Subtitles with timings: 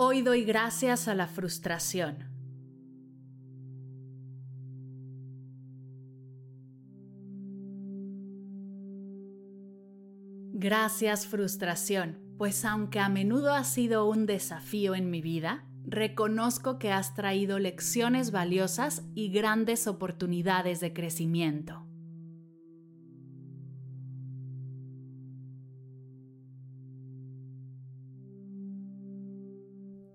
[0.00, 2.18] Hoy doy gracias a la frustración.
[10.52, 16.92] Gracias frustración, pues aunque a menudo ha sido un desafío en mi vida, reconozco que
[16.92, 21.87] has traído lecciones valiosas y grandes oportunidades de crecimiento.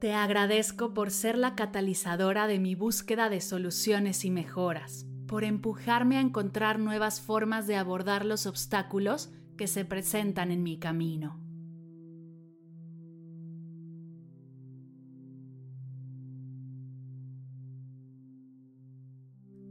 [0.03, 6.17] Te agradezco por ser la catalizadora de mi búsqueda de soluciones y mejoras, por empujarme
[6.17, 11.39] a encontrar nuevas formas de abordar los obstáculos que se presentan en mi camino.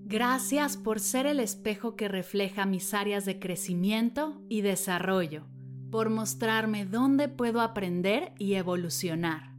[0.06, 5.44] Gracias por ser el espejo que refleja mis áreas de crecimiento y desarrollo,
[5.90, 9.51] por mostrarme dónde puedo aprender y evolucionar.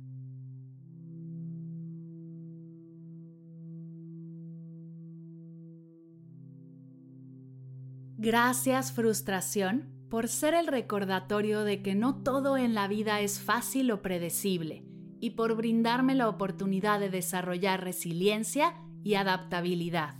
[8.23, 13.91] Gracias frustración por ser el recordatorio de que no todo en la vida es fácil
[13.91, 14.85] o predecible
[15.19, 20.15] y por brindarme la oportunidad de desarrollar resiliencia y adaptabilidad.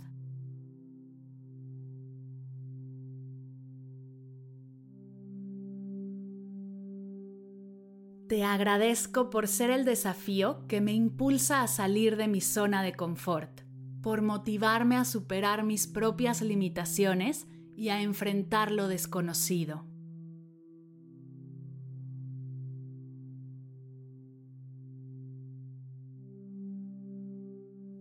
[8.28, 12.92] Te agradezco por ser el desafío que me impulsa a salir de mi zona de
[12.92, 13.62] confort,
[14.02, 19.84] por motivarme a superar mis propias limitaciones y a enfrentar lo desconocido.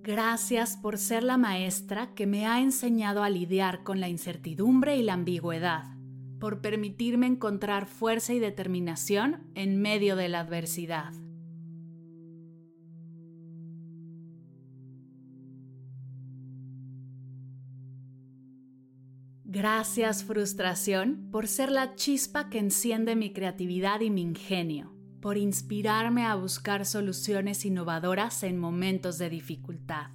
[0.04, 5.04] Gracias por ser la maestra que me ha enseñado a lidiar con la incertidumbre y
[5.04, 5.96] la ambigüedad,
[6.42, 11.14] por permitirme encontrar fuerza y determinación en medio de la adversidad.
[19.54, 26.26] Gracias frustración por ser la chispa que enciende mi creatividad y mi ingenio, por inspirarme
[26.26, 30.08] a buscar soluciones innovadoras en momentos de dificultad.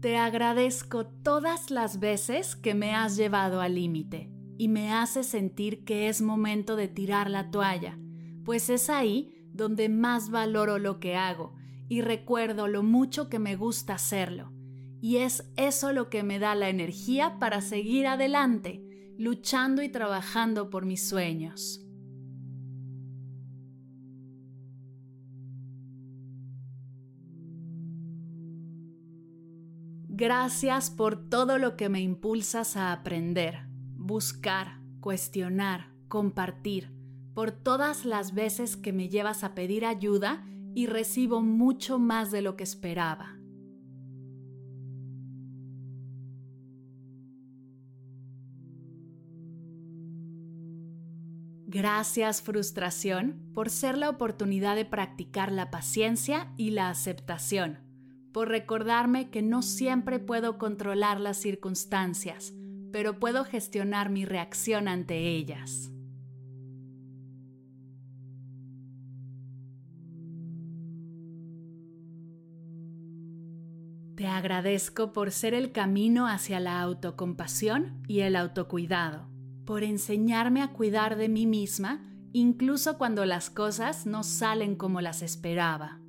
[0.00, 5.84] Te agradezco todas las veces que me has llevado al límite y me haces sentir
[5.84, 7.98] que es momento de tirar la toalla,
[8.44, 11.52] pues es ahí donde más valoro lo que hago
[11.88, 14.52] y recuerdo lo mucho que me gusta hacerlo.
[15.00, 20.70] Y es eso lo que me da la energía para seguir adelante, luchando y trabajando
[20.70, 21.84] por mis sueños.
[30.08, 33.66] Gracias por todo lo que me impulsas a aprender,
[33.96, 36.97] buscar, cuestionar, compartir
[37.38, 40.44] por todas las veces que me llevas a pedir ayuda
[40.74, 43.38] y recibo mucho más de lo que esperaba.
[51.68, 57.78] Gracias frustración por ser la oportunidad de practicar la paciencia y la aceptación,
[58.32, 62.52] por recordarme que no siempre puedo controlar las circunstancias,
[62.90, 65.92] pero puedo gestionar mi reacción ante ellas.
[74.38, 79.28] Agradezco por ser el camino hacia la autocompasión y el autocuidado,
[79.66, 85.22] por enseñarme a cuidar de mí misma incluso cuando las cosas no salen como las
[85.22, 86.00] esperaba.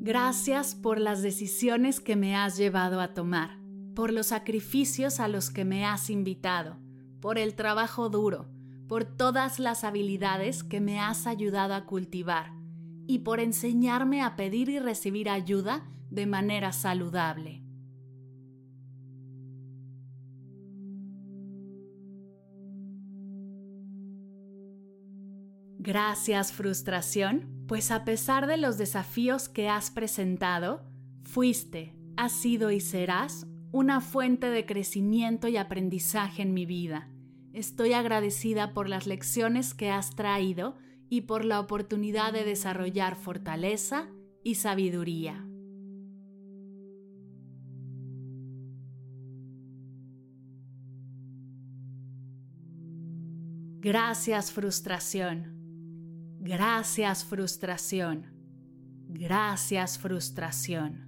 [0.00, 3.58] Gracias por las decisiones que me has llevado a tomar,
[3.94, 6.78] por los sacrificios a los que me has invitado,
[7.20, 8.48] por el trabajo duro,
[8.88, 12.52] por todas las habilidades que me has ayudado a cultivar
[13.06, 17.62] y por enseñarme a pedir y recibir ayuda de manera saludable.
[25.78, 30.82] Gracias frustración, pues a pesar de los desafíos que has presentado,
[31.22, 37.08] fuiste, has sido y serás una fuente de crecimiento y aprendizaje en mi vida
[37.52, 40.76] Estoy agradecida por las lecciones que has traído
[41.08, 44.08] y por la oportunidad de desarrollar fortaleza
[44.44, 45.44] y sabiduría.
[53.80, 55.54] Gracias frustración.
[56.40, 58.26] Gracias frustración.
[59.08, 61.07] Gracias frustración.